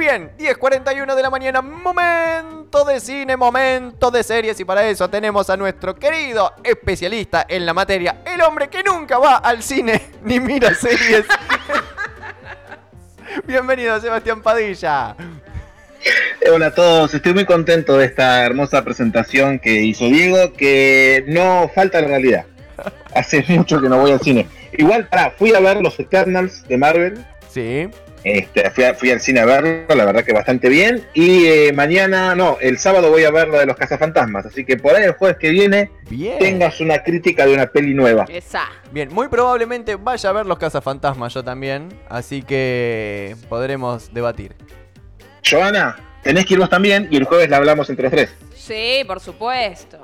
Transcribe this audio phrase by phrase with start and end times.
[0.00, 5.50] bien, 10.41 de la mañana, momento de cine, momento de series y para eso tenemos
[5.50, 10.40] a nuestro querido especialista en la materia, el hombre que nunca va al cine ni
[10.40, 11.26] mira series.
[13.46, 15.14] Bienvenido Sebastián Padilla.
[16.50, 21.70] Hola a todos, estoy muy contento de esta hermosa presentación que hizo Diego, que no
[21.74, 22.46] falta la realidad.
[23.14, 24.48] Hace mucho que no voy al cine.
[24.72, 27.22] Igual, para, fui a ver los Eternals de Marvel.
[27.50, 27.90] Sí.
[28.22, 31.06] Este, fui, al cine a verlo, la verdad que bastante bien.
[31.14, 34.46] Y eh, mañana, no, el sábado voy a ver lo de los cazafantasmas.
[34.46, 35.90] Así que por ahí el jueves que viene
[36.38, 38.26] tengas una crítica de una peli nueva.
[38.28, 38.64] Esa.
[38.92, 41.88] Bien, muy probablemente vaya a ver los cazafantasmas yo también.
[42.08, 44.54] Así que podremos debatir.
[45.48, 48.30] Joana, tenés que ir vos también y el jueves la hablamos entre los tres.
[48.54, 50.00] Sí, por supuesto.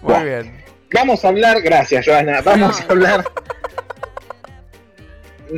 [0.00, 0.64] Muy bien.
[0.94, 3.24] Vamos a hablar, gracias Joana, vamos a hablar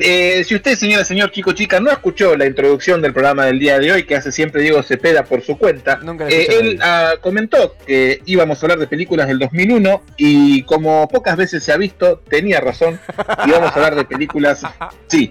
[0.01, 3.79] eh, si usted, señora, señor, chico, chica, no escuchó la introducción del programa del día
[3.79, 8.21] de hoy, que hace siempre Diego Cepeda por su cuenta, eh, él ah, comentó que
[8.27, 12.61] íbamos a hablar de películas del 2001 y como pocas veces se ha visto, tenía
[12.61, 12.99] razón,
[13.47, 14.63] y vamos a hablar de películas,
[15.07, 15.31] sí,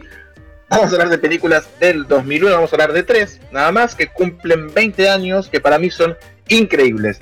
[0.70, 4.08] vamos a hablar de películas del 2001, vamos a hablar de tres, nada más, que
[4.08, 6.16] cumplen 20 años, que para mí son
[6.48, 7.20] increíbles.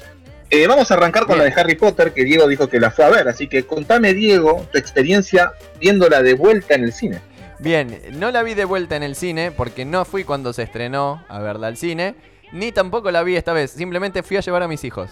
[0.56, 3.06] Eh, vamos a arrancar con la de Harry Potter, que Diego dijo que la fue
[3.06, 7.22] a ver, así que contame, Diego, tu experiencia viéndola de vuelta en el cine.
[7.58, 11.26] Bien, no la vi de vuelta en el cine porque no fui cuando se estrenó
[11.28, 12.14] a verla al cine,
[12.52, 15.10] ni tampoco la vi esta vez, simplemente fui a llevar a mis hijos.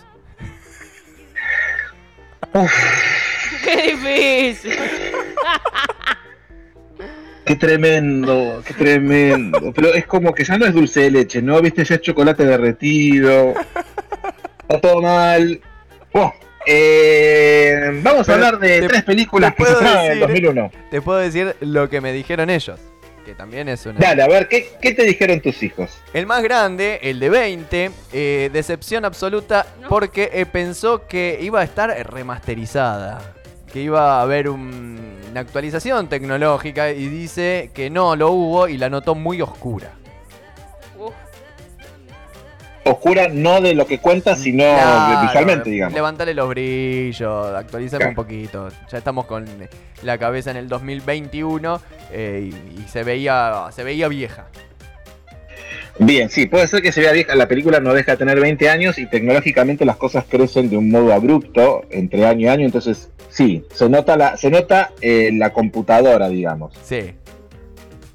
[3.63, 4.77] ¡Qué difícil!
[7.45, 9.73] Qué tremendo, qué tremendo.
[9.73, 11.59] Pero es como que ya no es dulce de leche, ¿no?
[11.59, 13.55] Viste, ya es chocolate derretido
[14.79, 15.61] todo mal.
[16.67, 20.71] Eh, vamos a hablar de tres películas que se en 2001.
[20.91, 22.79] Te puedo decir lo que me dijeron ellos.
[23.25, 23.99] Que también es una.
[23.99, 25.91] Dale, a ver, ¿qué, te dijeron tus hijos?
[26.13, 31.63] El más grande, el de 20, eh, decepción absoluta porque eh, pensó que iba a
[31.63, 33.35] estar remasterizada.
[33.71, 38.89] Que iba a haber una actualización tecnológica y dice que no lo hubo y la
[38.89, 39.93] notó muy oscura
[43.01, 44.63] oscura no de lo que cuenta, sino
[45.23, 45.95] visualmente, digamos.
[45.95, 48.69] Levantale los brillos, actualizame un poquito.
[48.91, 49.45] Ya estamos con
[50.03, 51.81] la cabeza en el 2021
[52.11, 54.45] eh, y, se veía se veía vieja.
[55.97, 57.35] Bien, sí, puede ser que se vea vieja.
[57.35, 60.89] La película no deja de tener 20 años y tecnológicamente las cosas crecen de un
[60.89, 62.65] modo abrupto entre año y año.
[62.65, 66.73] Entonces, sí, se nota la, se nota eh, la computadora, digamos.
[66.83, 67.15] Sí.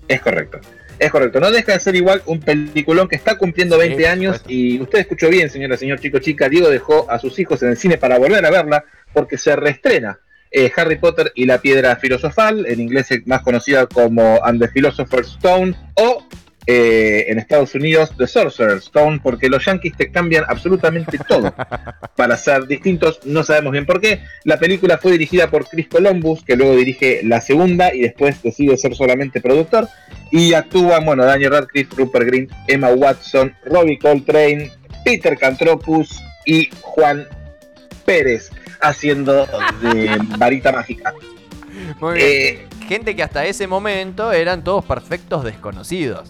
[0.08, 0.60] Es correcto.
[0.98, 4.80] Es correcto, no deja de ser igual un peliculón que está cumpliendo 20 años y
[4.80, 7.98] usted escuchó bien, señora, señor chico, chica, Diego dejó a sus hijos en el cine
[7.98, 10.18] para volver a verla porque se reestrena
[10.50, 15.28] eh, Harry Potter y la piedra filosofal, en inglés más conocida como And the Philosopher's
[15.32, 16.26] Stone o
[16.66, 21.54] eh, en Estados Unidos The Sorcerer's Stone, porque los yankees te cambian absolutamente todo
[22.16, 24.21] para ser distintos, no sabemos bien por qué.
[24.44, 28.77] La película fue dirigida por Chris Columbus, que luego dirige la segunda y después decide
[28.77, 29.88] ser solamente productor.
[30.32, 34.72] Y actúan, bueno, Daniel Radcliffe, Rupert Grint, Emma Watson, Robbie Coltrane,
[35.04, 37.27] Peter Cantropus y Juan
[38.04, 38.50] Pérez,
[38.81, 39.47] haciendo
[39.83, 41.15] de varita mágica.
[42.00, 42.27] Muy bien.
[42.28, 46.28] Eh, Gente que hasta ese momento eran todos perfectos desconocidos.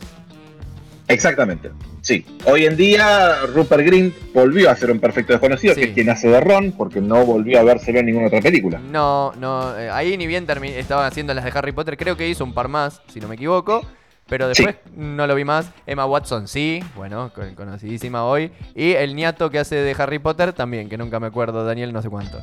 [1.09, 1.71] Exactamente.
[2.01, 2.25] Sí.
[2.45, 6.29] Hoy en día Rupert Grint volvió a ser un perfecto desconocido, que es quien hace
[6.29, 8.79] de Ron, porque no volvió a vérselo en ninguna otra película.
[8.79, 9.79] No, no.
[9.79, 11.97] Eh, ahí ni bien estaban haciendo las de Harry Potter.
[11.97, 13.87] Creo que hizo un par más, si no me equivoco.
[14.29, 15.71] Pero después no lo vi más.
[15.87, 18.51] Emma Watson sí, bueno, conocidísima hoy.
[18.75, 22.03] Y el niato que hace de Harry Potter también, que nunca me acuerdo, Daniel no
[22.03, 22.41] sé cuánto.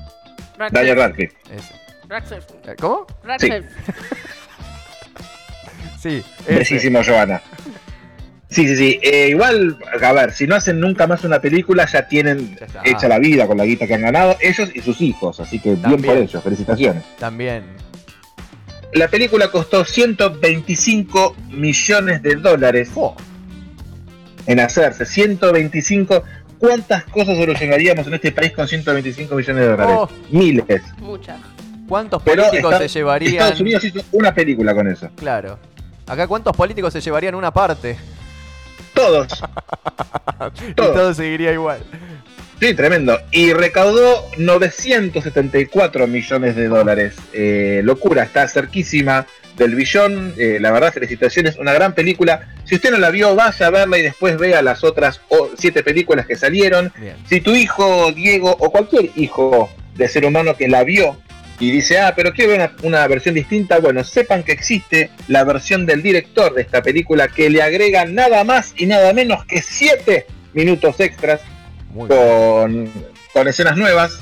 [0.71, 1.35] Daniel Radcliffe.
[2.79, 3.05] ¿Cómo?
[3.23, 3.69] Radcliffe.
[5.99, 6.23] Sí.
[6.65, 7.41] sí Joana.
[8.53, 8.99] Sí, sí, sí.
[9.01, 13.17] Eh, igual, a ver, si no hacen nunca más una película, ya tienen hecha la
[13.17, 15.39] vida con la guita que han ganado ellos y sus hijos.
[15.39, 17.03] Así que bien por ellos, felicitaciones.
[17.17, 17.63] También.
[18.93, 22.91] La película costó 125 millones de dólares
[24.45, 25.07] en hacerse.
[25.07, 26.23] 125.
[26.59, 29.95] ¿Cuántas cosas solucionaríamos en este país con 125 millones de dólares?
[29.97, 30.09] Oh.
[30.29, 30.83] Miles.
[30.99, 31.39] Muchas.
[31.87, 33.33] ¿Cuántos políticos se llevarían?
[33.33, 35.09] Estados Unidos hizo una película con eso.
[35.15, 35.57] Claro.
[36.05, 37.97] Acá, ¿cuántos políticos se llevarían una parte?
[38.93, 39.27] Todos.
[40.69, 41.79] y todo seguiría igual.
[42.59, 43.19] Sí, tremendo.
[43.31, 47.15] Y recaudó 974 millones de dólares.
[47.33, 49.25] Eh, locura, está cerquísima
[49.57, 50.33] del billón.
[50.37, 51.57] Eh, la verdad, felicitaciones.
[51.57, 52.53] Una gran película.
[52.63, 55.19] Si usted no la vio, vaya a verla y después vea las otras
[55.57, 56.93] siete películas que salieron.
[57.27, 61.17] Si tu hijo, Diego, o cualquier hijo de ser humano que la vio
[61.63, 65.85] y dice, ah, pero quiero una, una versión distinta, bueno, sepan que existe la versión
[65.85, 70.25] del director de esta película que le agrega nada más y nada menos que 7
[70.51, 71.39] minutos extras
[71.95, 72.91] con,
[73.31, 74.19] con escenas nuevas.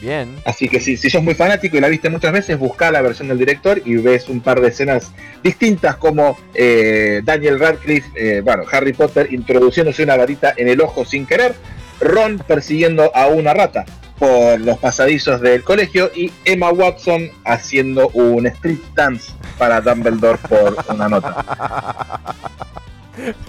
[0.00, 0.34] Bien.
[0.46, 3.28] Así que si, si sos muy fanático y la viste muchas veces, busca la versión
[3.28, 5.12] del director y ves un par de escenas
[5.42, 11.04] distintas como eh, Daniel Radcliffe, eh, bueno, Harry Potter introduciéndose una varita en el ojo
[11.04, 11.54] sin querer,
[12.00, 13.84] Ron persiguiendo a una rata
[14.22, 20.76] por los pasadizos del colegio y Emma Watson haciendo un street dance para Dumbledore por
[20.88, 22.20] una nota.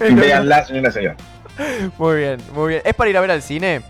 [0.00, 1.14] Veanla, señora señor.
[1.96, 2.82] Muy bien, muy bien.
[2.84, 3.82] ¿Es para ir a ver al cine?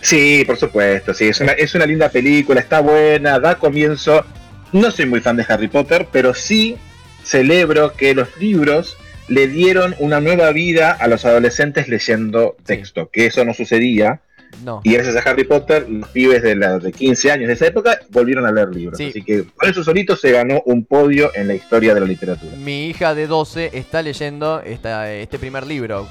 [0.00, 4.24] Sí, por supuesto, sí, es una, es una linda película, está buena, da comienzo.
[4.72, 6.78] No soy muy fan de Harry Potter, pero sí
[7.22, 8.96] celebro que los libros
[9.28, 14.22] le dieron una nueva vida a los adolescentes leyendo texto, que eso no sucedía.
[14.64, 14.80] No.
[14.84, 18.00] Y gracias a Harry Potter, los pibes de, la, de 15 años de esa época
[18.10, 18.98] volvieron a leer libros.
[18.98, 19.08] Sí.
[19.10, 22.52] Así que por eso solito se ganó un podio en la historia de la literatura.
[22.56, 26.08] Mi hija de 12 está leyendo esta, este primer libro,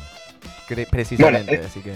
[0.89, 1.94] precisamente, Bueno, eh, así que...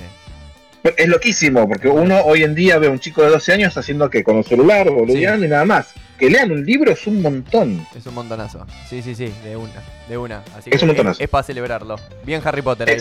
[0.98, 4.10] Es loquísimo, porque uno hoy en día ve a un chico de 12 años haciendo
[4.10, 5.94] que con un celular, boludeando y nada más.
[6.18, 7.86] Que lean un libro es un montón.
[7.96, 8.66] Es un montonazo.
[8.90, 9.74] Sí, sí, sí, de una,
[10.10, 10.44] de una.
[10.56, 11.24] Así Es que un montonazo.
[11.24, 11.96] es, para celebrarlo.
[12.26, 12.90] Bien Harry Potter.
[12.90, 12.98] ahí.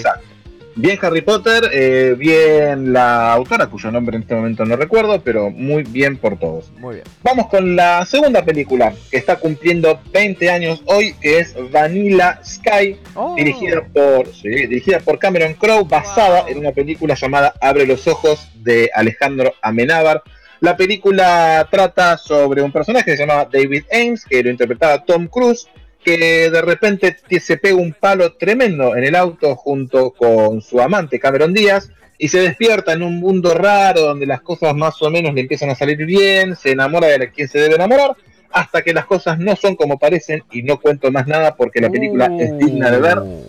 [0.77, 5.51] Bien Harry Potter, eh, bien la autora, cuyo nombre en este momento no recuerdo, pero
[5.51, 6.71] muy bien por todos.
[6.79, 7.07] Muy bien.
[7.23, 12.99] Vamos con la segunda película, que está cumpliendo 20 años hoy, que es Vanilla Sky,
[13.15, 13.35] Oh.
[13.37, 16.51] dirigida por sí, dirigida por Cameron Crowe, basada Wow.
[16.53, 20.23] en una película llamada Abre los ojos de Alejandro Amenábar.
[20.61, 25.27] La película trata sobre un personaje que se llama David Ames, que lo interpretaba Tom
[25.27, 25.67] Cruise,
[26.05, 31.20] que de repente se pega un palo tremendo en el auto junto con su amante
[31.20, 35.35] Cameron Díaz y se despierta en un mundo raro donde las cosas más o menos
[35.35, 38.14] le empiezan a salir bien, se enamora de la quien se debe enamorar,
[38.50, 41.88] hasta que las cosas no son como parecen y no cuento más nada porque la
[41.88, 43.19] película es digna de ver.
[43.19, 43.44] Uh,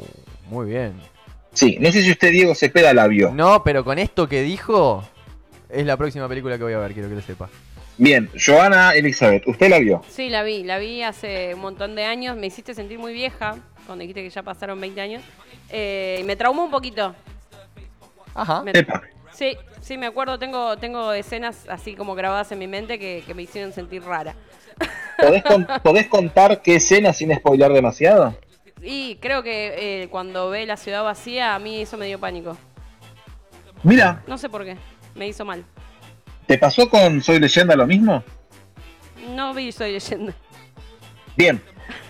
[0.49, 0.93] Muy bien.
[1.53, 3.31] Sí, no sé si usted Diego Cepeda la vio.
[3.33, 5.03] No, pero con esto que dijo,
[5.69, 7.49] es la próxima película que voy a ver, quiero que lo sepa.
[8.01, 10.01] Bien, Joana Elizabeth, ¿usted la vio?
[10.09, 12.35] Sí, la vi, la vi hace un montón de años.
[12.35, 15.23] Me hiciste sentir muy vieja cuando dijiste que ya pasaron 20 años.
[15.69, 17.13] Eh, y me traumó un poquito.
[18.33, 18.63] Ajá.
[18.63, 19.03] Me- Epa.
[19.31, 20.39] sí, sí, me acuerdo.
[20.39, 24.33] Tengo, tengo escenas así como grabadas en mi mente que, que me hicieron sentir rara.
[25.19, 28.35] ¿Podés, con- podés contar qué escena sin spoiler demasiado?
[28.81, 32.57] Y creo que eh, cuando ve la ciudad vacía, a mí eso me dio pánico.
[33.83, 34.75] Mira, No sé por qué.
[35.13, 35.63] Me hizo mal.
[36.47, 38.23] ¿Te pasó con Soy Leyenda lo mismo?
[39.35, 40.33] No vi Soy leyenda.
[41.37, 41.61] Bien,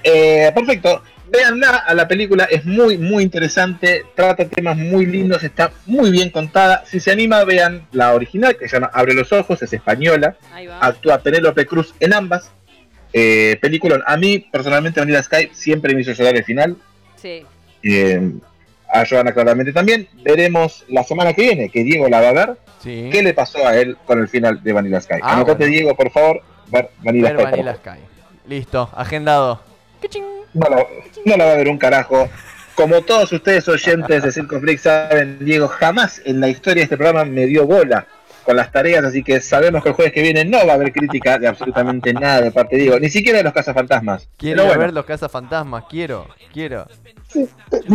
[0.03, 1.03] Eh, perfecto.
[1.31, 6.29] Véanla a la película, es muy, muy interesante, trata temas muy lindos, está muy bien
[6.29, 6.83] contada.
[6.85, 10.35] Si se anima, vean la original, que se llama Abre los Ojos, es española.
[10.51, 10.79] Ahí va.
[10.85, 12.51] Actúa Penélope Cruz en ambas.
[13.13, 16.75] Eh, película, a mí personalmente Vanilla Sky siempre me hizo llorar el final.
[17.15, 17.45] Sí.
[17.83, 18.31] Eh,
[18.91, 20.07] a Joana claramente también.
[20.23, 22.57] Veremos la semana que viene, que Diego la va a ver.
[22.83, 23.09] Sí.
[23.11, 25.15] ¿Qué le pasó a él con el final de Vanilla Sky?
[25.21, 25.71] Ah, Anotate, bueno.
[25.71, 27.51] Diego, por favor, ver Vanilla Ver Sky.
[27.51, 27.75] Vanilla.
[27.75, 27.99] Sky.
[28.47, 29.61] Listo, agendado.
[30.53, 30.85] No la,
[31.25, 32.29] no la va a ver un carajo.
[32.75, 37.25] Como todos ustedes oyentes de Circo saben, Diego jamás en la historia de este programa
[37.25, 38.07] me dio bola
[38.43, 40.91] con las tareas, así que sabemos que el jueves que viene no va a haber
[40.91, 44.27] crítica de absolutamente nada de parte de Diego, ni siquiera de los cazafantasmas.
[44.37, 46.87] Quiero bueno, ver los cazafantasmas, quiero, quiero.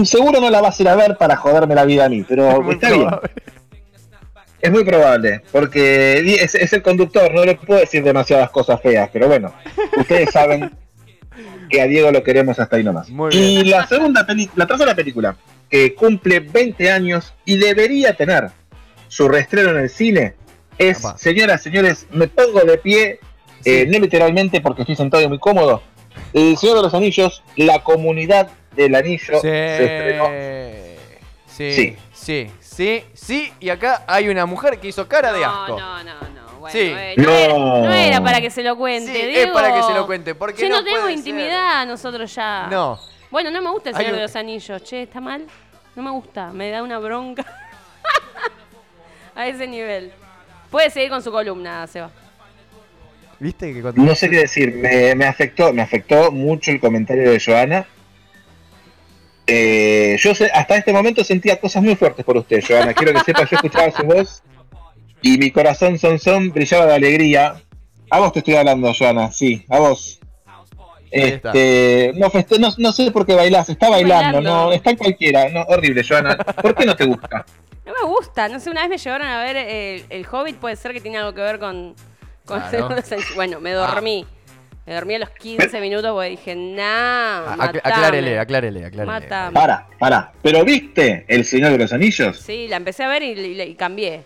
[0.04, 2.62] Seguro no la vas a ir a ver para joderme la vida a mí, pero
[2.62, 3.08] Muy está bien.
[4.60, 9.08] Es muy probable, porque es, es el conductor, no le puedo decir demasiadas cosas feas,
[9.12, 9.54] pero bueno,
[9.96, 10.72] ustedes saben
[11.70, 13.08] que a Diego lo queremos hasta ahí nomás.
[13.10, 15.36] Muy y la segunda película, la tercera película,
[15.68, 18.50] que cumple 20 años y debería tener
[19.08, 20.34] su reestreno en el cine,
[20.78, 23.20] es, señoras, señores, me pongo de pie,
[23.64, 25.82] eh, no literalmente porque estoy sentado y muy cómodo.
[26.32, 30.26] El Señor de los Anillos, la comunidad del anillo se estrenó.
[31.46, 31.96] Sí, Sí.
[32.12, 35.78] sí, sí, sí, y acá hay una mujer que hizo cara de asco.
[35.78, 36.46] No, no, no, no.
[36.60, 36.92] Bueno, Sí.
[36.94, 37.82] eh, no, Era, No.
[37.84, 40.58] no era para que se lo cuente, Sí, es para que se lo cuente, porque
[40.62, 42.66] Che, no no, puede intimidad nosotros ya.
[42.70, 42.98] No,
[43.30, 44.82] Bueno, no me gusta el Señor un- de los Anillos.
[44.84, 45.46] Che, ¿está mal?
[45.94, 46.50] No me gusta.
[46.52, 47.44] Me da una bronca.
[49.34, 50.12] A ese nivel.
[50.70, 52.10] Puede seguir con su columna, Seba.
[53.40, 54.02] Viste que cuando...
[54.02, 57.86] No sé qué decir, me, me afectó, me afectó mucho el comentario de Joana.
[59.46, 62.92] Eh, yo sé- hasta este momento sentía cosas muy fuertes por usted, Joana.
[62.94, 64.42] Quiero que sepa, yo escuchaba su voz
[65.22, 67.62] y mi corazón son son brillaba de alegría.
[68.10, 70.20] A vos te estoy hablando, Joana, sí, a vos.
[71.10, 74.66] Este, no, feste- no, no sé por qué bailás, está bailando, bailando.
[74.66, 76.36] no, está en cualquiera, no, horrible, Joana.
[76.36, 77.46] ¿Por qué no te gusta?
[77.86, 78.48] No me gusta.
[78.48, 80.56] No sé, una vez me llevaron a ver el, el Hobbit.
[80.56, 81.94] Puede ser que tiene algo que ver con,
[82.46, 82.86] Con el Claro.
[82.86, 83.34] Anillos.
[83.34, 84.24] Bueno, me dormí.
[84.86, 87.80] Me dormí a los 15 minutos porque dije, nah, A- matame.
[87.82, 89.12] aclárele, aclárele, aclárele.
[89.20, 89.52] Matame.
[89.52, 90.32] Para, para.
[90.42, 92.38] ¿Pero viste El Señor de los Anillos?
[92.38, 94.24] Sí, la empecé a ver y, y- y cambié.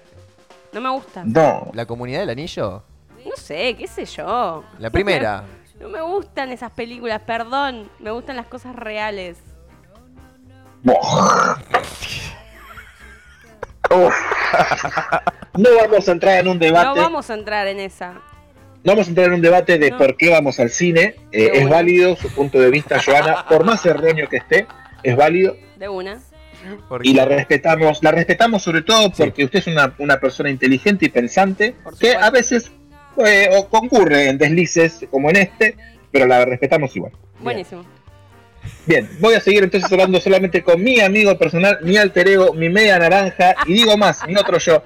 [0.73, 1.23] No me gusta.
[1.25, 1.71] No.
[1.73, 2.85] ¿La comunidad del anillo?
[3.25, 4.63] No sé, qué sé yo.
[4.79, 5.45] La primera.
[5.81, 7.91] No me gustan esas películas, perdón.
[7.99, 9.39] Me gustan las cosas reales.
[10.83, 11.57] Buah.
[13.91, 14.15] Uf.
[15.61, 16.87] No vamos a entrar en un debate.
[16.87, 18.13] No vamos a entrar en esa.
[18.83, 19.99] No vamos a entrar en un debate de No.
[19.99, 21.17] por qué vamos al cine.
[21.33, 23.47] Eh, es válido su punto de vista, Joana.
[23.47, 24.67] Por más erróneo que esté,
[25.03, 25.57] es válido.
[25.77, 26.19] De una.
[27.03, 28.03] Y la respetamos.
[28.03, 32.31] La respetamos sobre todo porque usted es una, una persona inteligente y pensante que a
[32.31, 32.71] veces
[33.25, 35.77] eh, o concurre en deslices como en este,
[36.11, 37.13] pero la respetamos igual.
[37.41, 37.85] Buenísimo.
[38.87, 42.69] Bien, voy a seguir entonces hablando solamente con mi amigo personal, mi alter ego, mi
[42.69, 44.83] media naranja, y digo más, mi otro yo.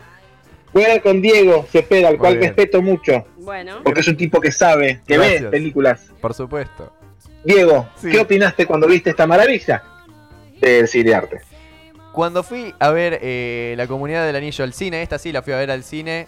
[0.75, 2.49] Voy a hablar con Diego Cepeda, al Muy cual bien.
[2.49, 3.77] respeto mucho, Bueno.
[3.85, 5.43] porque es un tipo que sabe, que Gracias.
[5.45, 6.11] ve películas.
[6.21, 6.93] Por supuesto.
[7.45, 8.11] Diego, Sí.
[8.11, 9.83] ¿qué opinaste cuando viste esta maravilla
[10.61, 11.41] del cine de arte?
[12.13, 15.53] Cuando fui a ver eh, la comunidad del anillo al cine, esta sí la fui
[15.53, 16.27] a ver al cine,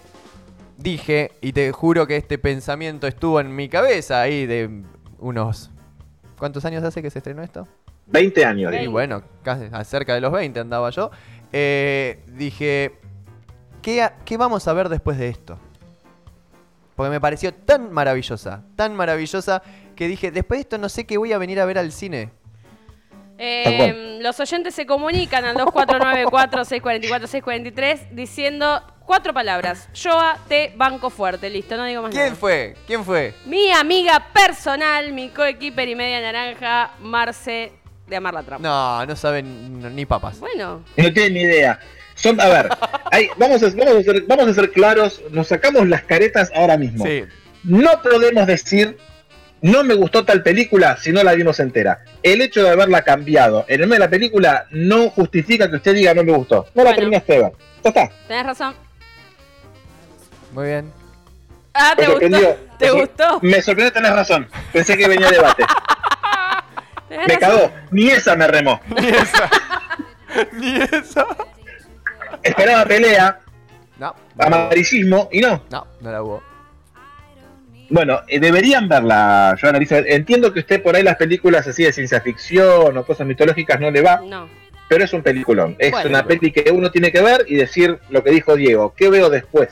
[0.77, 4.83] dije, y te juro que este pensamiento estuvo en mi cabeza ahí de
[5.19, 5.71] unos...
[6.39, 7.67] ¿Cuántos años hace que se estrenó esto?
[8.09, 11.11] 20 años, Y bueno, casi cerca de los 20 andaba yo.
[11.53, 12.93] Eh, dije,
[13.87, 15.61] ¿qué, ha- ¿qué vamos a ver después de esto?
[16.97, 19.63] Porque me pareció tan maravillosa, tan maravillosa,
[19.95, 22.31] que dije, después de esto no sé qué voy a venir a ver al cine.
[23.39, 29.89] Eh, los oyentes se comunican al 2494-644-643 diciendo cuatro palabras.
[29.95, 31.49] Joa, te banco fuerte.
[31.51, 32.35] Listo, no digo más ¿Quién nada.
[32.37, 32.75] fue?
[32.89, 33.35] ¿Quién fue?
[33.45, 37.73] Mi amiga personal, mi coequiper y media naranja, Marce
[38.07, 38.67] de Amar la Trampa.
[38.67, 40.41] No, no saben ni papas.
[40.41, 41.79] Bueno, No tienen ni idea.
[42.17, 42.69] Son, a ver,
[43.13, 46.77] hay- vamos, a, vamos, a ser, vamos a ser claros, nos sacamos las caretas ahora
[46.77, 47.05] mismo.
[47.07, 47.25] Sí,
[47.63, 48.97] No podemos decir,
[49.61, 52.05] no me gustó tal película si no la vimos entera.
[52.23, 55.95] El hecho de haberla cambiado en el medio de la película no justifica que usted
[55.95, 56.67] diga no me gustó.
[56.75, 56.97] No la Bueno.
[56.97, 57.53] terminaste de ver.
[57.85, 58.11] Ya está.
[58.29, 58.75] tenés razón.
[60.53, 60.93] muy bien.
[61.75, 62.57] Ah, ¿te gustó?
[62.79, 63.39] ¿Te Me- gustó?
[63.43, 64.49] Me sorprendió, tenés razón.
[64.73, 65.65] Pensé que venía debate.
[67.09, 67.59] ¿Tenés Me razón?
[67.59, 67.73] cagó.
[67.91, 68.81] Ni esa me remó.
[69.01, 69.51] Ni esa.
[70.53, 71.27] Ni esa.
[72.43, 73.41] Esperaba pelea,
[73.99, 74.55] No, no la hubo.
[74.65, 75.63] amarillismo y no.
[75.71, 76.43] No, no la hubo.
[77.89, 80.07] Bueno, eh, deberían verla, Joana Elizabeth.
[80.09, 83.91] Entiendo que usted por ahí las películas así de ciencia ficción o cosas mitológicas no
[83.93, 84.49] le va, No.
[84.89, 85.77] pero es un peliculón.
[85.79, 86.11] Es Bueno.
[86.11, 88.93] una peli que uno tiene que ver y decir lo que dijo Diego.
[88.97, 89.69] ¿Qué veo después?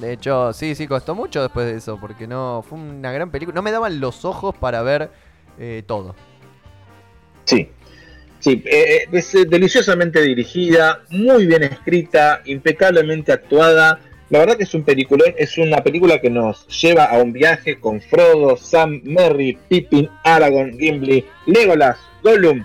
[0.00, 3.56] De hecho, sí, sí, costó mucho después de eso, porque no fue una gran película.
[3.56, 5.10] No me daban los ojos para ver
[5.58, 6.14] eh, todo.
[7.44, 7.72] Sí.
[8.40, 13.98] Sí, eh, eh, es eh, deliciosamente dirigida, muy bien escrita, impecablemente actuada.
[14.30, 17.80] La verdad que es un peliculón, es una película que nos lleva a un viaje
[17.80, 22.62] con Frodo, Sam, Merry, Pippin, Aragorn, Gimli, Legolas, Gollum,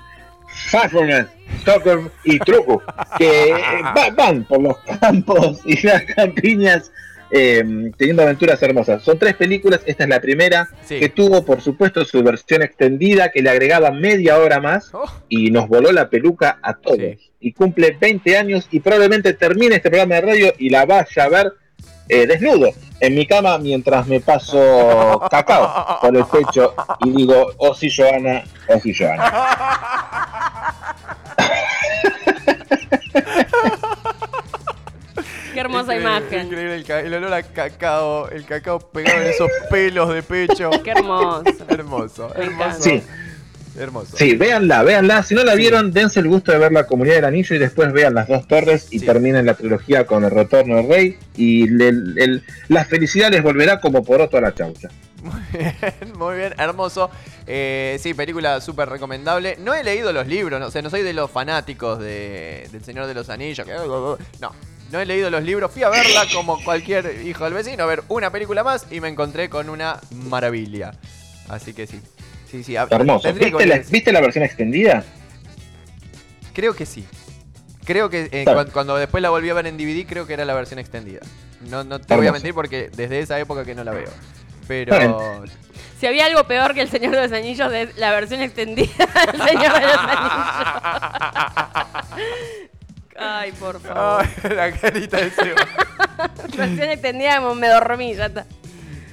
[0.70, 1.28] Fafnir,
[1.62, 2.82] Stoker y Truco,
[3.18, 3.54] que eh,
[3.98, 6.92] va- van por los campos y las campiñas
[7.36, 9.02] eh, teniendo aventuras hermosas.
[9.02, 11.00] Son tres películas, esta es la primera, Sí.
[11.00, 15.50] que tuvo por supuesto su versión extendida, que le agregaba media hora más Oh, y
[15.50, 16.98] nos voló la peluca a todos.
[17.00, 17.18] Sí.
[17.40, 21.30] Y cumple 20 años y probablemente termine este programa de radio y la vaya a
[21.30, 21.54] ver
[22.08, 27.74] eh, desnudo en mi cama mientras me paso cacao por el pecho y digo, oh
[27.74, 29.24] sí Joana, oh sí Joana.
[36.20, 36.48] imagen.
[36.48, 40.70] Increíble el, el olor a cacao, el cacao pegado en esos pelos de pecho.
[40.84, 41.44] Qué hermoso.
[41.68, 42.82] hermoso, hermoso.
[42.82, 43.02] Sí.
[43.76, 44.16] Hermoso.
[44.16, 45.24] Sí, véanla, véanla.
[45.24, 45.58] Si no la Sí.
[45.58, 48.48] vieron, dense el gusto de ver la comunidad del anillo y después vean las dos
[48.48, 49.06] torres y Sí.
[49.08, 53.80] terminen la trilogía con el retorno del rey y le- el- la felicidad les volverá
[53.82, 54.90] como poroto a la chaucha.
[55.24, 55.74] Muy bien,
[56.20, 57.10] muy bien, hermoso.
[57.48, 59.56] Eh, sí, película súper recomendable.
[59.60, 62.84] No he leído los libros, no, o sea, no soy de los fanáticos de, del
[62.84, 63.66] Señor de los Anillos.
[63.66, 63.74] que-
[64.40, 64.52] No,
[64.94, 65.72] no he leído los libros.
[65.72, 69.08] Fui a verla como cualquier hijo del vecino, a ver una película más y me
[69.10, 70.92] encontré con una maravilla.
[71.50, 72.00] Así que sí.
[72.50, 72.78] Sí, sí.
[72.78, 73.28] a- Hermoso.
[73.34, 75.04] que ¿Viste la, volver- ¿Viste la versión extendida?
[76.54, 77.06] Creo que sí.
[77.86, 80.54] Creo que eh, cuando, después la volví a ver en DVD, creo que era la
[80.54, 81.22] versión extendida.
[81.70, 84.12] No, no te voy a mentir porque desde esa época que no la veo.
[84.68, 85.44] Pero.
[86.00, 88.92] Si había algo peor que el Señor de los Anillos, la versión extendida
[89.32, 91.34] del Señor de los Anillos.
[93.18, 94.26] Ay, por favor.
[94.44, 95.68] Ay, la carita de Seba.
[96.58, 98.46] Versión extendida, como me dormí, ya está.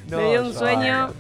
[0.09, 1.12] No, me dio un sueño.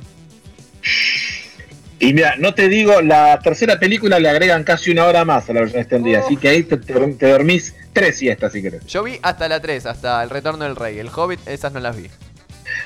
[1.98, 5.52] Y mira, no te digo, la tercera película le agregan casi una hora más a
[5.52, 6.24] la versión extendida, Oh.
[6.24, 8.86] así que ahí te, te- te dormís tres siestas si querés.
[8.86, 10.98] Yo vi hasta la 3, hasta el retorno del rey.
[10.98, 12.08] El Hobbit, esas no las vi.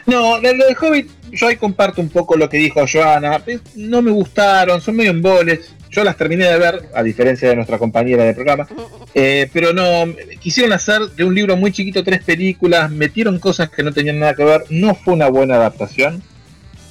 [0.06, 3.40] No, lo de Hobbit, yo ahí comparto un poco lo que dijo Joana.
[3.76, 5.72] No me gustaron, son medio emboles.
[5.94, 8.66] Yo las terminé de ver, a diferencia de nuestra compañera de programa.
[9.14, 13.84] Eh, pero no, quisieron hacer de un libro muy chiquito tres películas, metieron cosas que
[13.84, 14.64] no tenían nada que ver.
[14.70, 16.20] No fue una buena adaptación.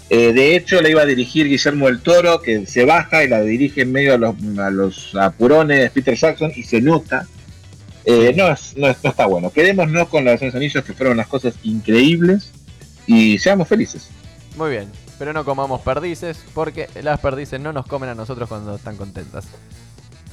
[0.09, 3.41] Eh, de hecho, la iba a dirigir Guillermo del Toro, que se baja y la
[3.41, 7.27] dirige en medio a los, los apurones Peter Jackson y se nota.
[8.05, 9.49] Eh, no, no, está bueno.
[9.49, 12.51] Quedémonos con las Anillos, que fueron unas cosas increíbles,
[13.05, 14.07] y seamos felices.
[14.55, 18.75] Muy bien pero no comamos perdices, porque las perdices no nos comen a nosotros cuando
[18.75, 19.47] están contentas.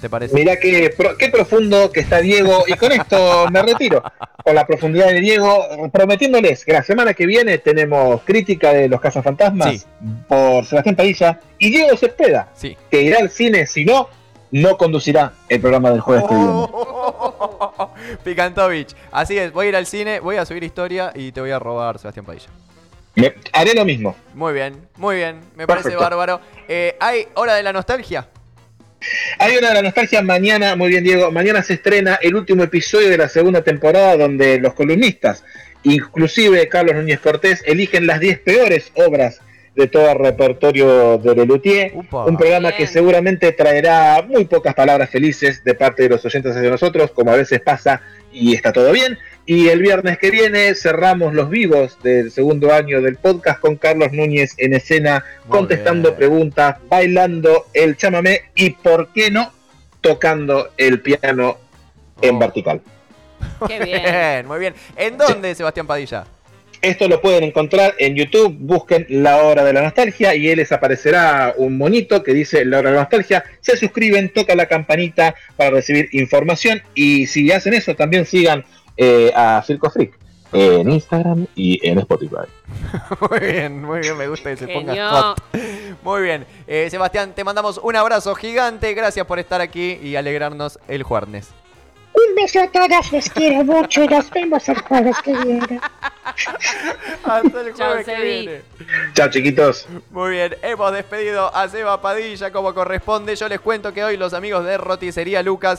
[0.01, 0.35] ¿Te parece?
[0.35, 4.03] Mirá qué, qué profundo que está Diego, y con esto me retiro.
[4.43, 9.01] Con la profundidad de Diego, prometiéndoles que la semana que viene tenemos crítica de los
[9.01, 9.87] cazafantasmas
[10.27, 12.77] por Sebastián Padilla y Diego Cepeda, sí.
[12.91, 14.09] que irá al cine, si no,
[14.51, 16.71] no conducirá el programa del jueves viene.
[18.25, 18.97] Picantovich.
[19.13, 21.59] Así es, voy a ir al cine, voy a subir historia y te voy a
[21.59, 22.49] robar Sebastián Padilla
[23.53, 24.17] haré lo mismo.
[24.35, 25.41] Muy bien, muy bien.
[25.57, 26.41] Me parece bárbaro.
[26.69, 28.29] Eh, ¿Hay hora de la nostalgia?
[29.39, 33.09] Hay hora de la nostalgia mañana, muy bien Diego, mañana se estrena el último episodio
[33.09, 35.43] de la segunda temporada donde los columnistas,
[35.85, 39.41] inclusive Carlos Núñez Cortés, eligen las 10 peores obras
[39.75, 41.93] de todo el repertorio de Lelutier.
[41.95, 46.69] Un programa que seguramente traerá muy pocas palabras felices de parte de los oyentes hacia
[46.69, 48.03] nosotros, como a veces pasa
[48.33, 49.19] y está todo bien.
[49.51, 54.13] Y el viernes que viene cerramos los vivos del segundo año del podcast con Carlos
[54.13, 59.53] Núñez en escena, contestando preguntas, bailando el chamamé y, ¿por qué no?,
[60.01, 61.59] tocando el piano
[62.23, 62.39] en oh.
[62.39, 62.81] vertical.
[63.67, 64.47] Qué bien.
[64.47, 64.75] Muy bien.
[64.95, 66.27] ¿En dónde, Sebastián Padilla?
[66.81, 70.71] Esto lo pueden encontrar en YouTube, busquen La Hora de la Nostalgia y él les
[70.73, 73.45] aparecerá un monito que dice La Hora de la Nostalgia.
[73.61, 78.65] Se suscriben, tocan la campanita para recibir información y si hacen eso también sigan
[79.03, 80.13] eh, a Circo Freak
[80.53, 82.45] en Instagram y en Spotify.
[83.31, 85.43] muy bien, muy bien, me gusta que se ponga hot.
[86.03, 90.79] Muy bien, eh, Sebastián, te mandamos un abrazo gigante, gracias por estar aquí y alegrarnos
[90.87, 91.49] el jueves.
[92.13, 95.81] Un beso a todas, los quiero mucho y nos vemos el jueves que viene.
[97.25, 98.63] Hasta el jueves que viene.
[99.15, 99.87] Chao, chiquitos.
[100.11, 103.37] Muy bien, hemos despedido a Seba Padilla como corresponde.
[103.37, 105.79] Yo les cuento que hoy los amigos de Roticería Lucas